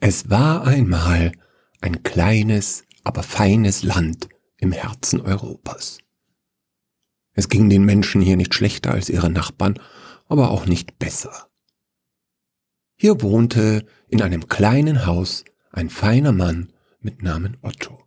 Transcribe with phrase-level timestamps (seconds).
[0.00, 1.32] Es war einmal
[1.80, 5.98] ein kleines, aber feines Land im Herzen Europas.
[7.32, 9.78] Es ging den Menschen hier nicht schlechter als ihre Nachbarn,
[10.28, 11.48] aber auch nicht besser.
[12.96, 18.04] Hier wohnte in einem kleinen Haus ein feiner Mann mit Namen Otto.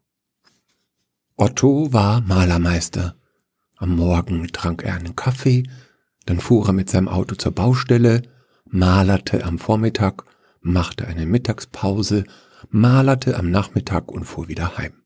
[1.35, 3.15] Otto war Malermeister.
[3.77, 5.63] Am Morgen trank er einen Kaffee,
[6.25, 8.21] dann fuhr er mit seinem Auto zur Baustelle,
[8.65, 10.25] malerte am Vormittag,
[10.61, 12.23] machte eine Mittagspause,
[12.69, 15.03] malerte am Nachmittag und fuhr wieder heim.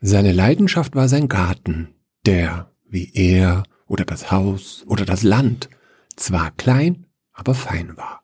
[0.00, 1.94] Seine Leidenschaft war sein Garten,
[2.24, 5.68] der, wie er oder das Haus oder das Land,
[6.16, 8.22] zwar klein, aber fein war.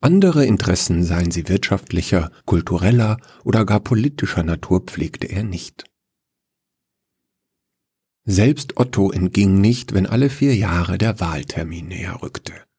[0.00, 5.84] Andere Interessen, seien sie wirtschaftlicher, kultureller oder gar politischer Natur, pflegte er nicht.
[8.24, 12.69] Selbst Otto entging nicht, wenn alle vier Jahre der Wahltermin näher rückte.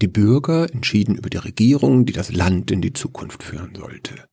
[0.00, 4.26] Die Bürger entschieden über die Regierung, die das Land in die Zukunft führen sollte.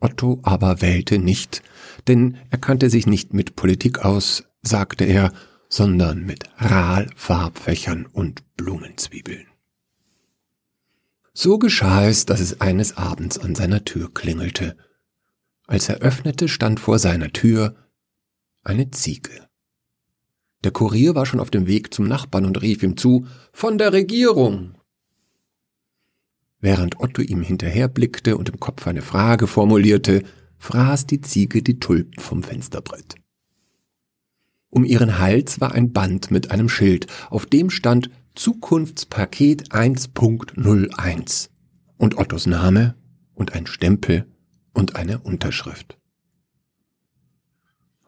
[0.00, 1.62] Otto aber wählte nicht,
[2.08, 5.32] denn er kannte sich nicht mit Politik aus, sagte er,
[5.68, 9.46] sondern mit Rahl, Farbfächern und Blumenzwiebeln.
[11.32, 14.76] So geschah es, dass es eines Abends an seiner Tür klingelte.
[15.66, 17.74] Als er öffnete, stand vor seiner Tür
[18.62, 19.43] eine Ziege.
[20.64, 23.92] Der Kurier war schon auf dem Weg zum Nachbarn und rief ihm zu Von der
[23.92, 24.74] Regierung.
[26.58, 30.22] Während Otto ihm hinterherblickte und im Kopf eine Frage formulierte,
[30.56, 33.16] fraß die Ziege die Tulpen vom Fensterbrett.
[34.70, 41.50] Um ihren Hals war ein Band mit einem Schild, auf dem stand Zukunftspaket 1.01
[41.98, 42.94] und Ottos Name
[43.34, 44.26] und ein Stempel
[44.72, 45.98] und eine Unterschrift.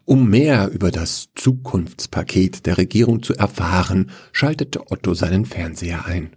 [0.07, 6.37] Um mehr über das Zukunftspaket der Regierung zu erfahren, schaltete Otto seinen Fernseher ein.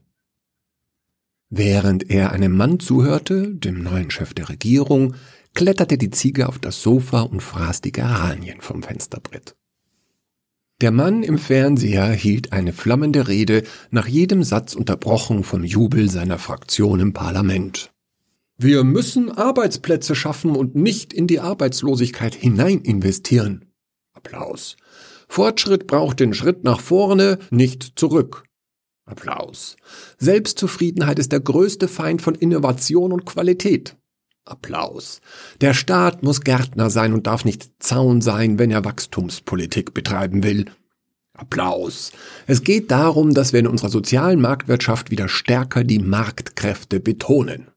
[1.52, 5.14] Während er einem Mann zuhörte, dem neuen Chef der Regierung,
[5.54, 9.56] kletterte die Ziege auf das Sofa und fraß die Geranien vom Fensterbrett.
[10.82, 16.40] Der Mann im Fernseher hielt eine flammende Rede, nach jedem Satz unterbrochen vom Jubel seiner
[16.40, 17.92] Fraktion im Parlament.
[18.62, 23.72] Wir müssen Arbeitsplätze schaffen und nicht in die Arbeitslosigkeit hinein investieren.
[24.12, 24.76] Applaus.
[25.30, 28.44] Fortschritt braucht den Schritt nach vorne, nicht zurück.
[29.06, 29.78] Applaus.
[30.18, 33.96] Selbstzufriedenheit ist der größte Feind von Innovation und Qualität.
[34.44, 35.22] Applaus.
[35.62, 40.66] Der Staat muss Gärtner sein und darf nicht Zaun sein, wenn er Wachstumspolitik betreiben will.
[41.34, 42.12] Applaus.
[42.46, 47.72] Es geht darum, dass wir in unserer sozialen Marktwirtschaft wieder stärker die Marktkräfte betonen.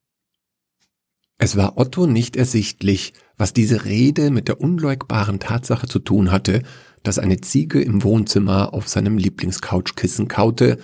[1.42, 6.62] Es war Otto nicht ersichtlich, was diese Rede mit der unleugbaren Tatsache zu tun hatte,
[7.02, 10.78] dass eine Ziege im Wohnzimmer auf seinem Lieblingscouchkissen kaute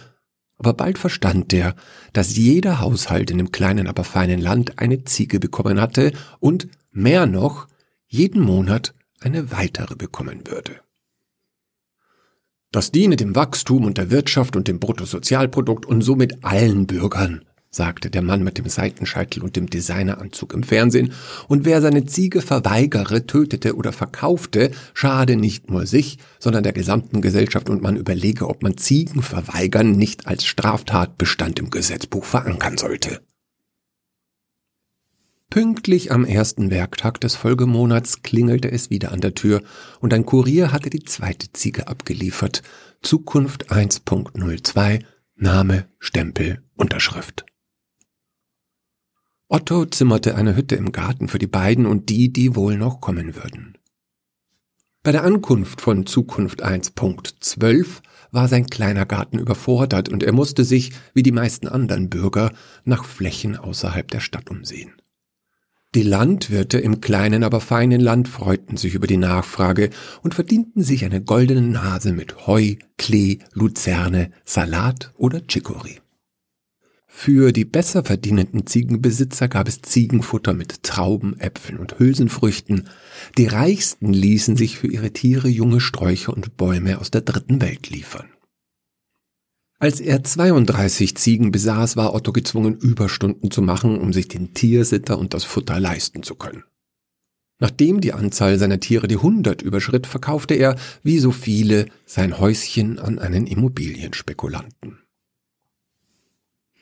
[0.58, 1.76] aber bald verstand er,
[2.12, 6.10] dass jeder Haushalt in dem kleinen, aber feinen Land eine Ziege bekommen hatte
[6.40, 7.68] und, mehr noch,
[8.08, 10.80] jeden Monat eine weitere bekommen würde.
[12.72, 18.10] Das diene dem Wachstum und der Wirtschaft und dem Bruttosozialprodukt und somit allen Bürgern, sagte
[18.10, 21.12] der Mann mit dem Seitenscheitel und dem Designeranzug im Fernsehen,
[21.48, 27.20] und wer seine Ziege verweigere, tötete oder verkaufte, schade nicht nur sich, sondern der gesamten
[27.20, 33.20] Gesellschaft und man überlege, ob man Ziegen verweigern nicht als Straftatbestand im Gesetzbuch verankern sollte.
[35.50, 39.62] Pünktlich am ersten Werktag des Folgemonats klingelte es wieder an der Tür,
[40.00, 42.62] und ein Kurier hatte die zweite Ziege abgeliefert.
[43.00, 45.04] Zukunft 1.02,
[45.36, 47.46] Name, Stempel, Unterschrift.
[49.50, 53.34] Otto zimmerte eine Hütte im Garten für die beiden und die, die wohl noch kommen
[53.34, 53.78] würden.
[55.02, 57.86] Bei der Ankunft von Zukunft 1.12
[58.30, 62.52] war sein kleiner Garten überfordert und er musste sich, wie die meisten anderen Bürger,
[62.84, 64.92] nach Flächen außerhalb der Stadt umsehen.
[65.94, 69.88] Die Landwirte im kleinen, aber feinen Land freuten sich über die Nachfrage
[70.22, 76.00] und verdienten sich eine goldene Nase mit Heu, Klee, Luzerne, Salat oder Chicorée.
[77.20, 82.88] Für die besser verdienenden Ziegenbesitzer gab es Ziegenfutter mit Trauben, Äpfeln und Hülsenfrüchten.
[83.36, 87.90] Die Reichsten ließen sich für ihre Tiere junge Sträucher und Bäume aus der dritten Welt
[87.90, 88.28] liefern.
[89.80, 95.18] Als er 32 Ziegen besaß, war Otto gezwungen, Überstunden zu machen, um sich den Tiersitter
[95.18, 96.62] und das Futter leisten zu können.
[97.58, 103.00] Nachdem die Anzahl seiner Tiere die 100 überschritt, verkaufte er, wie so viele, sein Häuschen
[103.00, 105.00] an einen Immobilienspekulanten.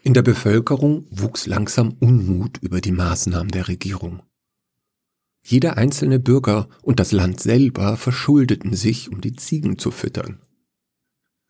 [0.06, 4.22] In der Bevölkerung wuchs langsam Unmut über die Maßnahmen der Regierung.
[5.42, 10.38] Jeder einzelne Bürger und das Land selber verschuldeten sich, um die Ziegen zu füttern.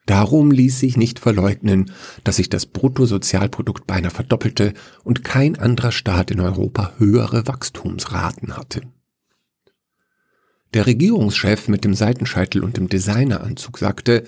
[0.07, 1.93] Darum ließ sich nicht verleugnen,
[2.25, 4.73] dass sich das Bruttosozialprodukt beinahe verdoppelte
[5.05, 8.81] und kein anderer Staat in Europa höhere Wachstumsraten hatte.
[10.73, 14.25] Der Regierungschef mit dem Seitenscheitel und dem Designeranzug sagte,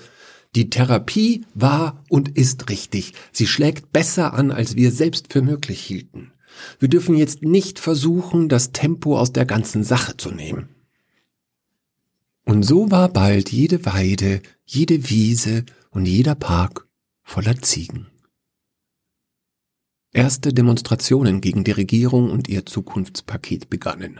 [0.55, 3.13] die Therapie war und ist richtig.
[3.31, 6.31] Sie schlägt besser an, als wir selbst für möglich hielten.
[6.79, 10.69] Wir dürfen jetzt nicht versuchen, das Tempo aus der ganzen Sache zu nehmen.
[12.45, 16.87] Und so war bald jede Weide, jede Wiese und jeder Park
[17.21, 18.07] voller Ziegen.
[20.11, 24.19] Erste Demonstrationen gegen die Regierung und ihr Zukunftspaket begannen.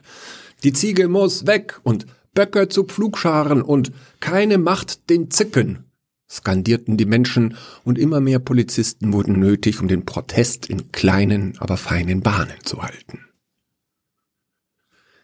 [0.64, 2.06] Die Ziege muss weg und
[2.36, 5.89] Böcke zu Pflugscharen und keine Macht den Zicken,
[6.30, 11.78] skandierten die Menschen und immer mehr Polizisten wurden nötig, um den Protest in kleinen, aber
[11.78, 13.26] feinen Bahnen zu halten.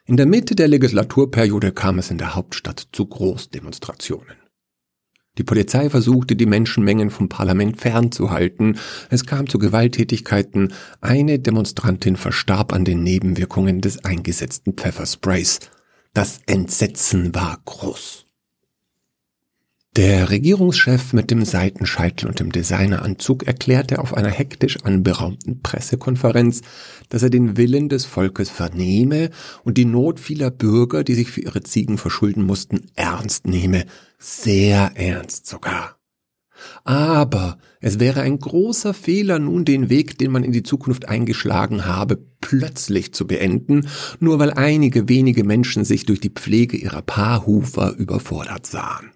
[0.05, 4.37] In der Mitte der Legislaturperiode kam es in der Hauptstadt zu Großdemonstrationen.
[5.37, 8.77] Die Polizei versuchte, die Menschenmengen vom Parlament fernzuhalten.
[9.09, 10.73] Es kam zu Gewalttätigkeiten.
[11.01, 15.59] Eine Demonstrantin verstarb an den Nebenwirkungen des eingesetzten Pfeffersprays.
[16.13, 18.24] Das Entsetzen war groß.
[19.95, 26.63] Der Regierungschef mit dem Seitenscheitel und dem Designeranzug erklärte auf einer hektisch anberaumten Pressekonferenz,
[27.07, 29.29] dass er den Willen des Volkes vernehme
[29.63, 33.85] und die Not vieler Bürger, die sich für ihre Ziegen verschulden mussten, ernst nehme,
[34.19, 35.97] sehr ernst sogar.
[36.83, 41.85] Aber es wäre ein großer Fehler, nun den Weg, den man in die Zukunft eingeschlagen
[41.85, 43.87] habe, plötzlich zu beenden,
[44.19, 49.14] nur weil einige wenige Menschen sich durch die Pflege ihrer Paarhufer überfordert sahen.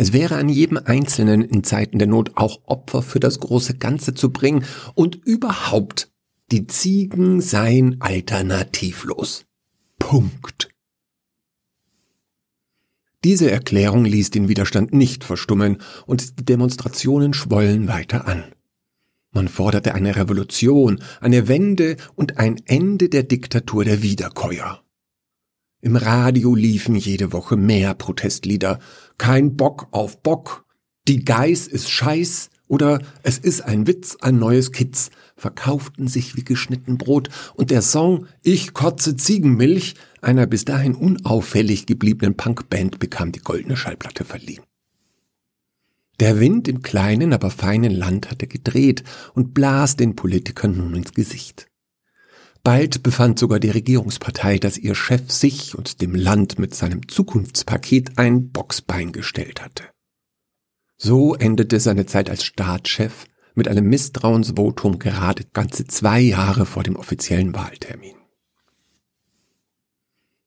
[0.00, 4.14] Es wäre an jedem Einzelnen in Zeiten der Not auch Opfer für das große Ganze
[4.14, 4.64] zu bringen
[4.94, 6.10] und überhaupt,
[6.50, 9.44] die Ziegen seien alternativlos.
[9.98, 10.70] Punkt.
[13.24, 18.44] Diese Erklärung ließ den Widerstand nicht verstummen und die Demonstrationen schwollen weiter an.
[19.32, 24.82] Man forderte eine Revolution, eine Wende und ein Ende der Diktatur der Wiederkäuer.
[25.82, 28.80] Im Radio liefen jede Woche mehr Protestlieder.
[29.16, 30.66] Kein Bock auf Bock.
[31.08, 36.44] Die Geiß ist Scheiß oder es ist ein Witz, ein neues Kitz verkauften sich wie
[36.44, 43.32] geschnitten Brot und der Song Ich kotze Ziegenmilch einer bis dahin unauffällig gebliebenen Punkband bekam
[43.32, 44.62] die goldene Schallplatte verliehen.
[46.20, 51.14] Der Wind im kleinen, aber feinen Land hatte gedreht und blas den Politikern nun ins
[51.14, 51.69] Gesicht.
[52.62, 58.18] Bald befand sogar die Regierungspartei, dass ihr Chef sich und dem Land mit seinem Zukunftspaket
[58.18, 59.84] ein Boxbein gestellt hatte.
[60.98, 63.24] So endete seine Zeit als Staatschef
[63.54, 68.16] mit einem Misstrauensvotum gerade ganze zwei Jahre vor dem offiziellen Wahltermin.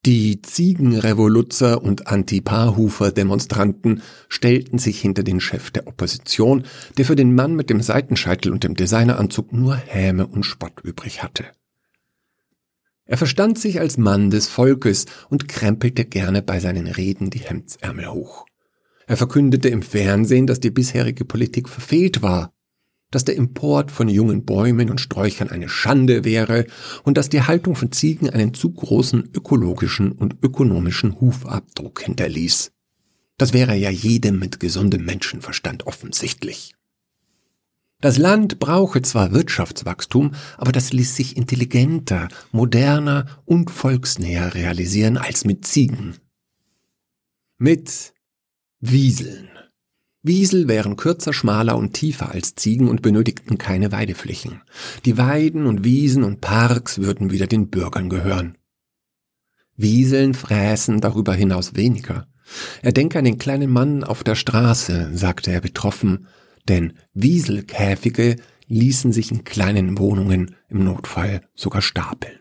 [0.06, 6.66] Die Ziegenrevoluzzer und Anti-Paarhufer-Demonstranten stellten sich hinter den Chef der Opposition,
[6.98, 11.24] der für den Mann mit dem Seitenscheitel und dem Designeranzug nur Häme und Spott übrig
[11.24, 11.46] hatte.
[13.06, 18.08] Er verstand sich als Mann des Volkes und krempelte gerne bei seinen Reden die Hemdsärmel
[18.08, 18.46] hoch.
[19.08, 22.54] Er verkündete im Fernsehen, dass die bisherige Politik verfehlt war,
[23.12, 26.66] dass der Import von jungen Bäumen und Sträuchern eine Schande wäre
[27.04, 32.72] und dass die Haltung von Ziegen einen zu großen ökologischen und ökonomischen Hufabdruck hinterließ.
[33.38, 36.74] Das wäre ja jedem mit gesundem Menschenverstand offensichtlich.
[38.04, 45.46] Das Land brauche zwar Wirtschaftswachstum, aber das ließ sich intelligenter, moderner und volksnäher realisieren als
[45.46, 46.18] mit Ziegen.
[47.58, 48.14] Mit
[48.82, 49.48] Wieseln.
[50.22, 54.64] Wiesel wären kürzer, schmaler und tiefer als Ziegen und benötigten keine Weideflächen.
[55.06, 58.58] Die Weiden und Wiesen und Parks würden wieder den Bürgern gehören.
[59.78, 62.28] Wieseln fräßen darüber hinaus weniger.
[62.82, 66.28] Er denke an den kleinen Mann auf der Straße, sagte er betroffen,
[66.70, 72.40] denn Wieselkäfige ließen sich in kleinen Wohnungen im Notfall sogar stapeln.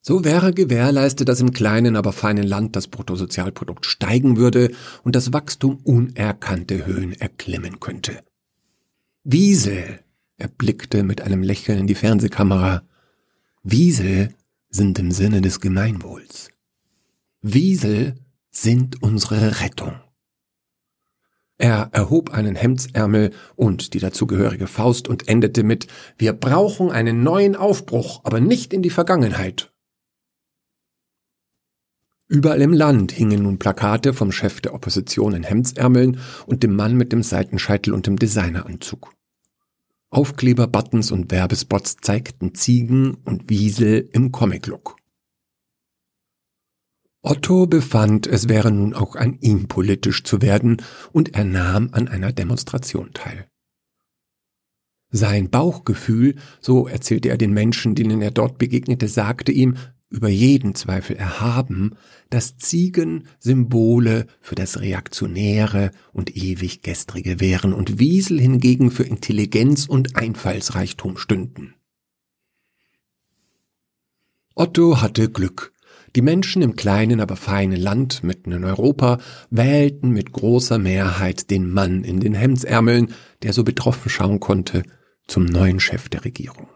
[0.00, 4.70] So wäre gewährleistet, dass im kleinen, aber feinen Land das Bruttosozialprodukt steigen würde
[5.02, 8.22] und das Wachstum unerkannte Höhen erklimmen könnte.
[9.24, 9.98] Wiesel,
[10.36, 12.84] er blickte mit einem Lächeln in die Fernsehkamera,
[13.64, 14.32] Wiesel
[14.68, 16.50] sind im Sinne des Gemeinwohls.
[17.42, 18.14] Wiesel
[18.52, 19.94] sind unsere Rettung.
[21.58, 25.86] Er erhob einen Hemdsärmel und die dazugehörige Faust und endete mit
[26.18, 29.72] Wir brauchen einen neuen Aufbruch, aber nicht in die Vergangenheit.
[32.28, 36.96] Überall im Land hingen nun Plakate vom Chef der Opposition in Hemdsärmeln und dem Mann
[36.96, 39.12] mit dem Seitenscheitel und dem Designeranzug.
[40.10, 44.95] Aufkleber, Buttons und Werbespots zeigten Ziegen und Wiesel im Comic-Look.
[47.26, 50.76] Otto befand, es wäre nun auch an ihm politisch zu werden,
[51.12, 53.48] und er nahm an einer Demonstration teil.
[55.10, 59.76] Sein Bauchgefühl, so erzählte er den Menschen, denen er dort begegnete, sagte ihm,
[60.08, 61.96] über jeden Zweifel erhaben,
[62.30, 69.86] dass Ziegen Symbole für das Reaktionäre und ewig Gestrige wären und Wiesel hingegen für Intelligenz
[69.86, 71.74] und Einfallsreichtum stünden.
[74.54, 75.72] Otto hatte Glück.
[76.16, 79.18] Die Menschen im kleinen, aber feinen Land mitten in Europa
[79.50, 84.82] wählten mit großer Mehrheit den Mann in den Hemdsärmeln, der so betroffen schauen konnte,
[85.26, 86.68] zum neuen Chef der Regierung.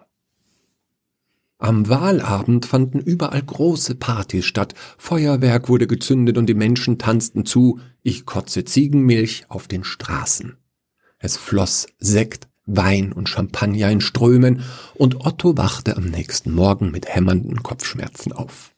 [1.56, 7.80] Am Wahlabend fanden überall große Partys statt, Feuerwerk wurde gezündet und die Menschen tanzten zu,
[8.02, 10.58] ich kotze Ziegenmilch auf den Straßen.
[11.18, 17.08] Es floss Sekt, Wein und Champagner in Strömen, und Otto wachte am nächsten Morgen mit
[17.08, 18.74] hämmernden Kopfschmerzen auf.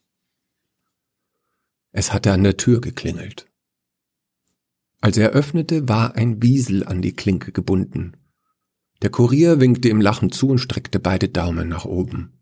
[1.92, 3.46] Es hatte an der Tür geklingelt.
[5.00, 8.16] Als er öffnete, war ein Wiesel an die Klinke gebunden.
[9.02, 12.38] Der Kurier winkte ihm lachend zu und streckte beide Daumen nach oben.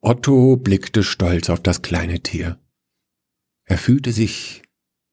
[0.00, 2.58] Otto blickte stolz auf das kleine Tier.
[3.64, 4.62] Er fühlte sich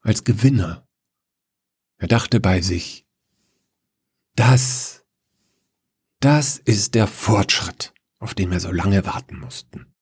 [0.01, 0.88] als Gewinner.
[1.98, 3.05] Er dachte bei sich,
[4.36, 5.05] das,
[6.22, 9.93] das ist der Fortschritt, auf den wir so lange warten mussten.